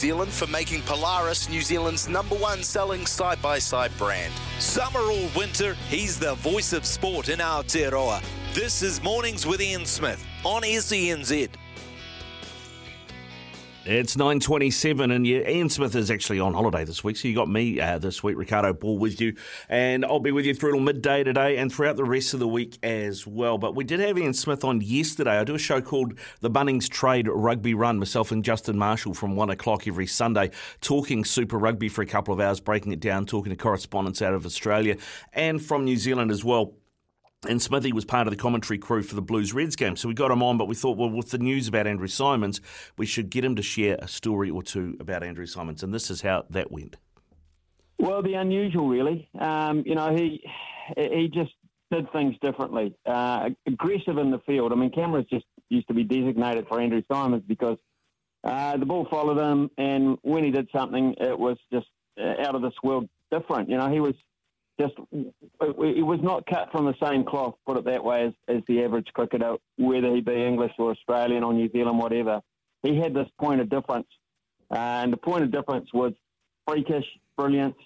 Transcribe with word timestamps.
Zealand 0.00 0.32
for 0.32 0.46
making 0.46 0.80
Polaris 0.80 1.50
New 1.50 1.60
Zealand's 1.60 2.08
number 2.08 2.34
one 2.34 2.62
selling 2.62 3.04
side 3.04 3.40
by 3.42 3.58
side 3.58 3.92
brand. 3.98 4.32
Summer 4.58 5.00
or 5.00 5.28
winter, 5.36 5.74
he's 5.90 6.18
the 6.18 6.36
voice 6.36 6.72
of 6.72 6.86
sport 6.86 7.28
in 7.28 7.38
Aotearoa. 7.38 8.22
This 8.54 8.80
is 8.80 9.02
Mornings 9.02 9.46
with 9.46 9.60
Ian 9.60 9.84
Smith 9.84 10.24
on 10.42 10.62
SENZ. 10.62 11.50
It's 13.86 14.14
9.27 14.14 15.10
and 15.10 15.26
yeah, 15.26 15.48
Ian 15.48 15.70
Smith 15.70 15.96
is 15.96 16.10
actually 16.10 16.38
on 16.38 16.52
holiday 16.52 16.84
this 16.84 17.02
week, 17.02 17.16
so 17.16 17.26
you 17.26 17.34
got 17.34 17.48
me 17.48 17.80
uh, 17.80 17.98
this 17.98 18.22
week, 18.22 18.36
Ricardo 18.36 18.74
Ball 18.74 18.98
with 18.98 19.22
you, 19.22 19.34
and 19.70 20.04
I'll 20.04 20.20
be 20.20 20.32
with 20.32 20.44
you 20.44 20.52
through 20.52 20.72
till 20.72 20.80
midday 20.80 21.24
today 21.24 21.56
and 21.56 21.72
throughout 21.72 21.96
the 21.96 22.04
rest 22.04 22.34
of 22.34 22.40
the 22.40 22.46
week 22.46 22.78
as 22.82 23.26
well. 23.26 23.56
But 23.56 23.74
we 23.74 23.84
did 23.84 24.00
have 24.00 24.18
Ian 24.18 24.34
Smith 24.34 24.64
on 24.64 24.82
yesterday. 24.82 25.38
I 25.38 25.44
do 25.44 25.54
a 25.54 25.58
show 25.58 25.80
called 25.80 26.18
The 26.40 26.50
Bunnings 26.50 26.90
Trade 26.90 27.26
Rugby 27.26 27.72
Run, 27.72 27.98
myself 27.98 28.30
and 28.30 28.44
Justin 28.44 28.76
Marshall 28.76 29.14
from 29.14 29.34
1 29.34 29.48
o'clock 29.48 29.88
every 29.88 30.06
Sunday, 30.06 30.50
talking 30.82 31.24
Super 31.24 31.58
Rugby 31.58 31.88
for 31.88 32.02
a 32.02 32.06
couple 32.06 32.34
of 32.34 32.40
hours, 32.40 32.60
breaking 32.60 32.92
it 32.92 33.00
down, 33.00 33.24
talking 33.24 33.48
to 33.48 33.56
correspondents 33.56 34.20
out 34.20 34.34
of 34.34 34.44
Australia 34.44 34.98
and 35.32 35.64
from 35.64 35.86
New 35.86 35.96
Zealand 35.96 36.30
as 36.30 36.44
well. 36.44 36.74
And 37.48 37.62
Smithy 37.62 37.92
was 37.94 38.04
part 38.04 38.26
of 38.26 38.32
the 38.32 38.36
commentary 38.36 38.78
crew 38.78 39.02
for 39.02 39.14
the 39.14 39.22
Blues 39.22 39.54
Reds 39.54 39.74
game. 39.74 39.96
So 39.96 40.08
we 40.08 40.14
got 40.14 40.30
him 40.30 40.42
on, 40.42 40.58
but 40.58 40.68
we 40.68 40.74
thought, 40.74 40.98
well, 40.98 41.08
with 41.08 41.30
the 41.30 41.38
news 41.38 41.68
about 41.68 41.86
Andrew 41.86 42.06
Symonds, 42.06 42.60
we 42.98 43.06
should 43.06 43.30
get 43.30 43.44
him 43.44 43.56
to 43.56 43.62
share 43.62 43.96
a 43.98 44.08
story 44.08 44.50
or 44.50 44.62
two 44.62 44.96
about 45.00 45.22
Andrew 45.22 45.46
Symonds. 45.46 45.82
And 45.82 45.94
this 45.94 46.10
is 46.10 46.20
how 46.20 46.44
that 46.50 46.70
went. 46.70 46.96
Well, 47.98 48.22
the 48.22 48.34
unusual, 48.34 48.88
really. 48.88 49.28
Um, 49.38 49.84
you 49.86 49.94
know, 49.94 50.14
he 50.14 50.42
he 50.96 51.30
just 51.32 51.52
did 51.90 52.12
things 52.12 52.36
differently. 52.42 52.94
Uh, 53.06 53.50
aggressive 53.66 54.18
in 54.18 54.30
the 54.30 54.40
field. 54.40 54.72
I 54.72 54.74
mean, 54.74 54.90
cameras 54.90 55.26
just 55.30 55.46
used 55.70 55.88
to 55.88 55.94
be 55.94 56.04
designated 56.04 56.66
for 56.68 56.78
Andrew 56.78 57.02
Symonds 57.10 57.44
because 57.46 57.78
uh, 58.44 58.76
the 58.76 58.86
ball 58.86 59.06
followed 59.10 59.38
him, 59.38 59.70
and 59.78 60.18
when 60.22 60.44
he 60.44 60.50
did 60.50 60.68
something, 60.74 61.14
it 61.18 61.38
was 61.38 61.56
just 61.72 61.86
uh, 62.18 62.34
out 62.46 62.54
of 62.54 62.60
this 62.62 62.74
world 62.82 63.08
different. 63.30 63.70
You 63.70 63.78
know, 63.78 63.90
he 63.90 64.00
was 64.00 64.14
just 64.80 64.94
it 65.12 66.04
was 66.04 66.20
not 66.22 66.46
cut 66.46 66.70
from 66.72 66.86
the 66.86 66.94
same 67.02 67.24
cloth, 67.24 67.54
put 67.66 67.76
it 67.76 67.84
that 67.84 68.02
way, 68.02 68.24
as, 68.26 68.32
as 68.48 68.62
the 68.66 68.82
average 68.82 69.08
cricketer, 69.12 69.56
whether 69.76 70.14
he 70.14 70.20
be 70.20 70.44
English 70.44 70.72
or 70.78 70.92
Australian 70.92 71.44
or 71.44 71.52
New 71.52 71.70
Zealand, 71.70 71.98
whatever. 71.98 72.40
He 72.82 72.96
had 72.96 73.12
this 73.12 73.28
point 73.38 73.60
of 73.60 73.68
difference, 73.68 74.06
uh, 74.70 74.78
and 74.78 75.12
the 75.12 75.18
point 75.18 75.44
of 75.44 75.52
difference 75.52 75.92
was 75.92 76.12
freakish, 76.66 77.04
brilliant, 77.36 77.76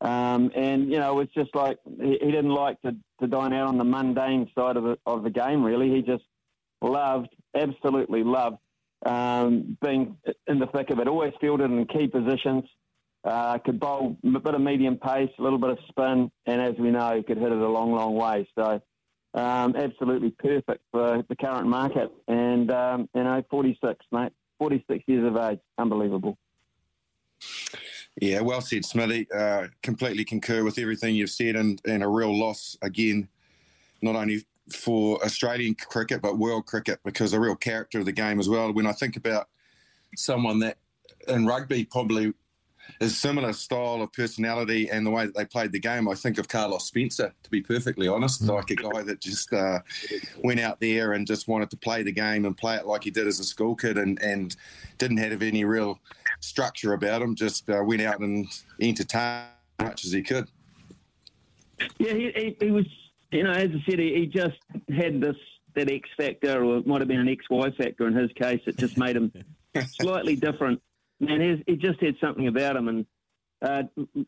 um, 0.00 0.50
and 0.56 0.90
you 0.90 0.98
know 0.98 1.12
it 1.12 1.14
was 1.14 1.28
just 1.34 1.54
like 1.54 1.78
he, 2.00 2.18
he, 2.20 2.30
didn't 2.32 2.50
like 2.50 2.80
to, 2.82 2.96
to 3.20 3.28
dine 3.28 3.52
out 3.52 3.68
on 3.68 3.78
the 3.78 3.84
mundane 3.84 4.50
side 4.58 4.76
of 4.76 4.82
the 4.82 4.98
of 5.06 5.22
the 5.22 5.30
game. 5.30 5.62
Really, 5.62 5.90
he 5.90 6.02
just 6.02 6.24
loved, 6.82 7.28
absolutely 7.54 8.24
loved 8.24 8.58
um, 9.06 9.78
being 9.84 10.16
in 10.48 10.58
the 10.58 10.66
thick 10.66 10.90
of 10.90 10.98
it. 10.98 11.06
Always 11.06 11.32
fielded 11.40 11.70
in 11.70 11.86
key 11.86 12.08
positions. 12.08 12.64
Uh, 13.24 13.56
could 13.58 13.80
bowl 13.80 14.18
a 14.22 14.38
bit 14.38 14.54
of 14.54 14.60
medium 14.60 14.98
pace, 14.98 15.30
a 15.38 15.42
little 15.42 15.58
bit 15.58 15.70
of 15.70 15.78
spin, 15.88 16.30
and 16.44 16.60
as 16.60 16.74
we 16.78 16.90
know, 16.90 17.22
could 17.26 17.38
hit 17.38 17.50
it 17.50 17.58
a 17.58 17.68
long, 17.68 17.92
long 17.92 18.14
way. 18.14 18.46
So, 18.54 18.82
um, 19.32 19.74
absolutely 19.76 20.30
perfect 20.30 20.82
for 20.92 21.24
the 21.28 21.34
current 21.34 21.66
market. 21.66 22.12
And 22.28 22.70
um, 22.70 23.08
you 23.14 23.24
know, 23.24 23.42
46, 23.50 24.04
mate, 24.12 24.32
46 24.58 25.04
years 25.06 25.26
of 25.26 25.36
age, 25.38 25.58
unbelievable. 25.78 26.36
Yeah, 28.20 28.42
well 28.42 28.60
said, 28.60 28.84
Smithy. 28.84 29.26
Uh, 29.32 29.68
completely 29.82 30.24
concur 30.24 30.62
with 30.62 30.78
everything 30.78 31.14
you've 31.14 31.30
said, 31.30 31.56
and, 31.56 31.80
and 31.84 32.02
a 32.02 32.08
real 32.08 32.38
loss 32.38 32.76
again, 32.82 33.28
not 34.02 34.16
only 34.16 34.44
for 34.70 35.22
Australian 35.24 35.74
cricket 35.74 36.22
but 36.22 36.38
world 36.38 36.66
cricket, 36.66 37.00
because 37.04 37.32
a 37.32 37.40
real 37.40 37.56
character 37.56 37.98
of 37.98 38.04
the 38.04 38.12
game 38.12 38.38
as 38.38 38.48
well. 38.48 38.72
When 38.72 38.86
I 38.86 38.92
think 38.92 39.16
about 39.16 39.48
someone 40.16 40.60
that 40.60 40.76
in 41.26 41.46
rugby 41.46 41.84
probably 41.84 42.34
his 43.00 43.16
similar 43.16 43.52
style 43.52 44.02
of 44.02 44.12
personality 44.12 44.88
and 44.90 45.04
the 45.04 45.10
way 45.10 45.26
that 45.26 45.34
they 45.34 45.44
played 45.44 45.72
the 45.72 45.80
game, 45.80 46.08
I 46.08 46.14
think 46.14 46.38
of 46.38 46.48
Carlos 46.48 46.84
Spencer, 46.84 47.32
to 47.42 47.50
be 47.50 47.60
perfectly 47.60 48.08
honest. 48.08 48.42
Mm. 48.42 48.54
Like 48.54 48.70
a 48.70 48.76
guy 48.76 49.02
that 49.02 49.20
just 49.20 49.52
uh, 49.52 49.80
went 50.42 50.60
out 50.60 50.80
there 50.80 51.12
and 51.12 51.26
just 51.26 51.48
wanted 51.48 51.70
to 51.70 51.76
play 51.76 52.02
the 52.02 52.12
game 52.12 52.44
and 52.44 52.56
play 52.56 52.76
it 52.76 52.86
like 52.86 53.04
he 53.04 53.10
did 53.10 53.26
as 53.26 53.40
a 53.40 53.44
school 53.44 53.74
kid 53.74 53.98
and, 53.98 54.20
and 54.22 54.56
didn't 54.98 55.18
have 55.18 55.42
any 55.42 55.64
real 55.64 55.98
structure 56.40 56.92
about 56.92 57.22
him, 57.22 57.34
just 57.34 57.68
uh, 57.68 57.82
went 57.84 58.02
out 58.02 58.20
and 58.20 58.46
entertained 58.80 59.48
as 59.78 59.86
much 59.86 60.04
as 60.04 60.12
he 60.12 60.22
could. 60.22 60.48
Yeah, 61.98 62.14
he, 62.14 62.30
he, 62.32 62.56
he 62.60 62.70
was, 62.70 62.86
you 63.32 63.42
know, 63.42 63.50
as 63.50 63.70
I 63.70 63.82
said, 63.88 63.98
he, 63.98 64.14
he 64.14 64.26
just 64.26 64.58
had 64.96 65.20
this 65.20 65.36
that 65.74 65.90
X 65.90 66.08
factor, 66.16 66.64
or 66.64 66.78
it 66.78 66.86
might 66.86 67.00
have 67.00 67.08
been 67.08 67.20
an 67.20 67.28
X 67.28 67.44
Y 67.50 67.70
factor 67.72 68.06
in 68.06 68.14
his 68.14 68.30
case. 68.32 68.60
It 68.66 68.76
just 68.76 68.96
made 68.96 69.16
him 69.16 69.32
slightly 69.86 70.36
different 70.36 70.80
man, 71.24 71.62
he 71.66 71.76
just 71.76 72.00
had 72.00 72.14
something 72.20 72.46
about 72.46 72.76
him. 72.76 72.88
And 72.88 73.06
uh, 73.64 73.82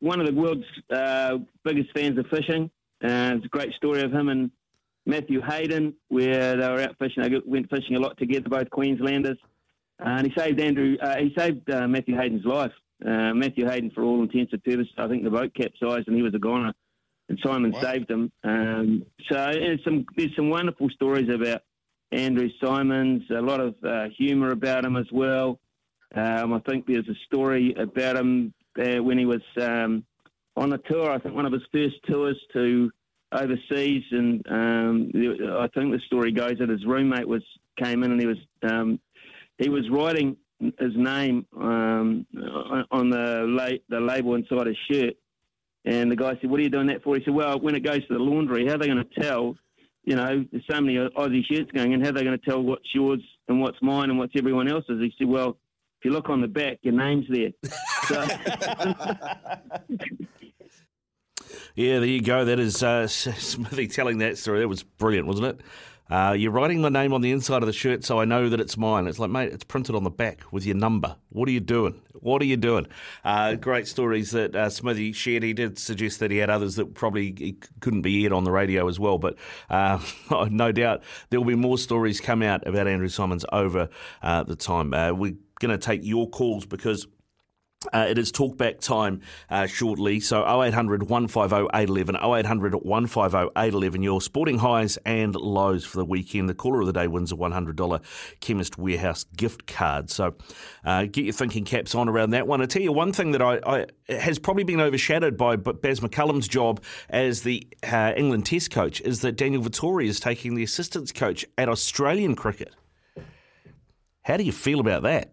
one 0.00 0.20
of 0.20 0.26
the 0.26 0.32
world's 0.32 0.64
uh, 0.90 1.38
biggest 1.64 1.90
fans 1.94 2.18
of 2.18 2.26
fishing. 2.28 2.70
Uh, 3.02 3.36
it's 3.36 3.44
a 3.44 3.48
great 3.48 3.72
story 3.74 4.02
of 4.02 4.12
him 4.12 4.28
and 4.28 4.50
Matthew 5.06 5.40
Hayden, 5.40 5.94
where 6.08 6.56
they 6.56 6.68
were 6.68 6.80
out 6.80 6.96
fishing. 6.98 7.22
They 7.22 7.40
went 7.44 7.70
fishing 7.70 7.96
a 7.96 8.00
lot 8.00 8.18
together, 8.18 8.48
both 8.48 8.70
Queenslanders. 8.70 9.38
Uh, 10.00 10.08
and 10.08 10.26
he 10.26 10.32
saved 10.36 10.60
Andrew. 10.60 10.96
Uh, 11.00 11.16
he 11.16 11.34
saved 11.36 11.70
uh, 11.70 11.86
Matthew 11.86 12.16
Hayden's 12.16 12.44
life. 12.44 12.72
Matthew 13.00 13.66
Hayden, 13.66 13.92
for 13.94 14.02
all 14.02 14.22
intents 14.22 14.52
and 14.52 14.64
purposes, 14.64 14.92
I 14.98 15.06
think 15.06 15.22
the 15.22 15.30
boat 15.30 15.54
capsized 15.54 16.08
and 16.08 16.16
he 16.16 16.22
was 16.22 16.34
a 16.34 16.38
goner, 16.38 16.72
and 17.28 17.38
Simon 17.44 17.70
wow. 17.70 17.80
saved 17.80 18.10
him. 18.10 18.32
Um, 18.42 19.04
so 19.30 19.36
there's 19.36 19.84
some 19.84 20.04
there's 20.16 20.34
some 20.34 20.50
wonderful 20.50 20.88
stories 20.90 21.28
about 21.28 21.62
Andrew 22.10 22.48
Symonds. 22.60 23.24
A 23.30 23.40
lot 23.40 23.60
of 23.60 23.76
humour 24.16 24.50
about 24.50 24.84
him 24.84 24.96
as 24.96 25.06
well. 25.12 25.60
Um, 26.14 26.54
I 26.54 26.60
think 26.60 26.86
there's 26.86 27.08
a 27.08 27.24
story 27.26 27.74
about 27.78 28.16
him 28.16 28.54
uh, 28.78 29.02
when 29.02 29.18
he 29.18 29.26
was 29.26 29.42
um, 29.60 30.04
on 30.56 30.72
a 30.72 30.78
tour. 30.78 31.10
I 31.10 31.18
think 31.18 31.34
one 31.34 31.46
of 31.46 31.52
his 31.52 31.62
first 31.72 31.96
tours 32.08 32.38
to 32.54 32.90
overseas, 33.32 34.04
and 34.10 34.42
um, 34.48 35.10
I 35.14 35.68
think 35.74 35.92
the 35.92 36.00
story 36.06 36.32
goes 36.32 36.58
that 36.58 36.68
his 36.68 36.86
roommate 36.86 37.28
was 37.28 37.42
came 37.82 38.02
in 38.02 38.12
and 38.12 38.20
he 38.20 38.26
was 38.26 38.38
um, 38.62 38.98
he 39.58 39.68
was 39.68 39.88
writing 39.90 40.36
his 40.60 40.96
name 40.96 41.46
um, 41.56 42.26
on 42.90 43.10
the 43.10 43.44
la- 43.46 43.78
the 43.88 44.00
label 44.00 44.34
inside 44.34 44.66
his 44.66 44.76
shirt, 44.90 45.14
and 45.84 46.10
the 46.10 46.16
guy 46.16 46.36
said, 46.40 46.50
"What 46.50 46.60
are 46.60 46.64
you 46.64 46.70
doing 46.70 46.88
that 46.88 47.02
for?" 47.02 47.16
He 47.16 47.24
said, 47.24 47.34
"Well, 47.34 47.60
when 47.60 47.74
it 47.74 47.84
goes 47.84 48.06
to 48.06 48.14
the 48.14 48.18
laundry, 48.18 48.66
how 48.66 48.74
are 48.74 48.78
they 48.78 48.88
going 48.88 49.04
to 49.04 49.20
tell?" 49.20 49.56
You 50.04 50.16
know, 50.16 50.44
there's 50.50 50.64
so 50.70 50.80
many 50.80 50.96
Aussie 50.96 51.44
shirts 51.44 51.70
going, 51.72 51.92
and 51.92 52.02
how 52.02 52.08
are 52.08 52.12
they 52.12 52.24
going 52.24 52.38
to 52.38 52.44
tell 52.44 52.62
what's 52.62 52.94
yours 52.94 53.20
and 53.48 53.60
what's 53.60 53.76
mine 53.82 54.08
and 54.08 54.18
what's 54.18 54.32
everyone 54.36 54.68
else's? 54.68 55.00
He 55.00 55.12
said, 55.18 55.28
"Well, 55.28 55.58
if 55.98 56.04
you 56.04 56.12
look 56.12 56.30
on 56.30 56.40
the 56.40 56.46
back, 56.46 56.78
your 56.82 56.94
name's 56.94 57.26
there. 57.28 57.50
So. 58.06 58.20
yeah, 61.74 61.98
there 61.98 62.04
you 62.04 62.22
go. 62.22 62.44
That 62.44 62.60
is 62.60 62.84
uh, 62.84 63.06
Smithy 63.08 63.88
telling 63.88 64.18
that 64.18 64.38
story. 64.38 64.60
That 64.60 64.68
was 64.68 64.84
brilliant, 64.84 65.26
wasn't 65.26 65.48
it? 65.48 65.60
Uh, 66.10 66.34
you're 66.38 66.52
writing 66.52 66.80
my 66.80 66.88
name 66.88 67.12
on 67.12 67.20
the 67.20 67.30
inside 67.30 67.62
of 67.62 67.66
the 67.66 67.72
shirt 67.72 68.02
so 68.02 68.18
I 68.18 68.24
know 68.24 68.48
that 68.48 68.60
it's 68.60 68.78
mine. 68.78 69.06
It's 69.06 69.18
like, 69.18 69.28
mate, 69.30 69.52
it's 69.52 69.64
printed 69.64 69.94
on 69.94 70.04
the 70.04 70.10
back 70.10 70.40
with 70.50 70.64
your 70.64 70.76
number. 70.76 71.16
What 71.28 71.48
are 71.48 71.52
you 71.52 71.60
doing? 71.60 72.00
What 72.14 72.40
are 72.40 72.46
you 72.46 72.56
doing? 72.56 72.86
Uh, 73.24 73.56
great 73.56 73.86
stories 73.86 74.30
that 74.30 74.56
uh, 74.56 74.70
Smithy 74.70 75.12
shared. 75.12 75.42
He 75.42 75.52
did 75.52 75.78
suggest 75.78 76.20
that 76.20 76.30
he 76.30 76.38
had 76.38 76.48
others 76.48 76.76
that 76.76 76.94
probably 76.94 77.56
couldn't 77.80 78.02
be 78.02 78.24
aired 78.24 78.32
on 78.32 78.44
the 78.44 78.50
radio 78.50 78.88
as 78.88 78.98
well, 78.98 79.18
but 79.18 79.36
uh, 79.68 80.00
no 80.50 80.72
doubt 80.72 81.02
there 81.28 81.40
will 81.40 81.46
be 81.46 81.54
more 81.54 81.76
stories 81.76 82.20
come 82.20 82.42
out 82.42 82.66
about 82.66 82.88
Andrew 82.88 83.08
Symonds 83.08 83.44
over 83.52 83.90
uh, 84.22 84.42
the 84.44 84.56
time. 84.56 84.94
Uh, 84.94 85.12
we're 85.12 85.36
going 85.60 85.76
to 85.76 85.78
take 85.78 86.00
your 86.04 86.28
calls 86.28 86.66
because 86.66 87.06
Uh, 87.92 88.06
it 88.10 88.18
is 88.18 88.32
talkback 88.32 88.80
time 88.80 89.20
uh, 89.50 89.64
shortly. 89.64 90.18
So 90.18 90.40
0800 90.42 91.08
150 91.08 91.68
811, 91.72 92.16
0800 92.16 92.74
150 92.74 93.52
811, 93.56 94.02
your 94.02 94.20
sporting 94.20 94.58
highs 94.58 94.96
and 95.06 95.36
lows 95.36 95.84
for 95.84 95.98
the 95.98 96.04
weekend. 96.04 96.48
The 96.48 96.54
caller 96.54 96.80
of 96.80 96.88
the 96.88 96.92
day 96.92 97.06
wins 97.06 97.30
a 97.30 97.36
$100 97.36 98.00
Chemist 98.40 98.78
Warehouse 98.78 99.24
gift 99.36 99.68
card. 99.68 100.10
So 100.10 100.34
uh, 100.84 101.04
get 101.04 101.24
your 101.24 101.32
thinking 101.32 101.64
caps 101.64 101.94
on 101.94 102.08
around 102.08 102.30
that 102.30 102.48
one. 102.48 102.60
I 102.60 102.66
tell 102.66 102.82
you 102.82 102.90
one 102.90 103.12
thing 103.12 103.30
that 103.30 103.42
I, 103.42 103.60
I 103.64 103.86
has 104.12 104.40
probably 104.40 104.64
been 104.64 104.80
overshadowed 104.80 105.36
by 105.36 105.54
Baz 105.54 106.00
McCullum's 106.00 106.48
job 106.48 106.82
as 107.10 107.42
the 107.42 107.64
uh, 107.84 108.12
England 108.16 108.44
Test 108.44 108.72
coach 108.72 109.00
is 109.02 109.20
that 109.20 109.36
Daniel 109.36 109.62
Vettori 109.62 110.08
is 110.08 110.18
taking 110.18 110.56
the 110.56 110.64
assistance 110.64 111.12
coach 111.12 111.46
at 111.56 111.68
Australian 111.68 112.34
cricket. 112.34 112.74
How 114.22 114.36
do 114.36 114.42
you 114.42 114.52
feel 114.52 114.80
about 114.80 115.04
that? 115.04 115.32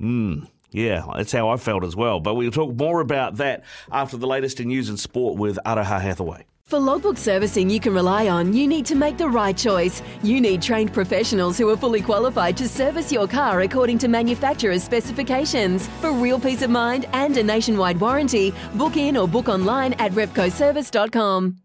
Hmm. 0.00 0.44
Yeah, 0.70 1.04
that's 1.16 1.32
how 1.32 1.48
I 1.48 1.56
felt 1.56 1.82
as 1.82 1.96
well. 1.96 2.20
But 2.20 2.34
we'll 2.34 2.50
talk 2.50 2.74
more 2.74 3.00
about 3.00 3.36
that 3.36 3.64
after 3.90 4.16
the 4.16 4.26
latest 4.26 4.60
in 4.60 4.68
news 4.68 4.88
and 4.88 5.00
sport 5.00 5.38
with 5.38 5.58
Aroha 5.64 6.00
Hathaway. 6.00 6.44
For 6.68 6.78
logbook 6.78 7.16
servicing 7.16 7.70
you 7.70 7.80
can 7.80 7.94
rely 7.94 8.28
on, 8.28 8.52
you 8.52 8.66
need 8.66 8.84
to 8.86 8.94
make 8.94 9.16
the 9.16 9.26
right 9.26 9.56
choice. 9.56 10.02
You 10.22 10.38
need 10.38 10.60
trained 10.60 10.92
professionals 10.92 11.56
who 11.56 11.66
are 11.70 11.78
fully 11.78 12.02
qualified 12.02 12.58
to 12.58 12.68
service 12.68 13.10
your 13.10 13.26
car 13.26 13.62
according 13.62 13.96
to 14.00 14.08
manufacturer's 14.08 14.84
specifications. 14.84 15.88
For 16.02 16.12
real 16.12 16.38
peace 16.38 16.60
of 16.60 16.68
mind 16.68 17.06
and 17.14 17.34
a 17.38 17.42
nationwide 17.42 17.98
warranty, 17.98 18.52
book 18.74 18.98
in 18.98 19.16
or 19.16 19.26
book 19.26 19.48
online 19.48 19.94
at 19.94 20.12
repcoservice.com. 20.12 21.56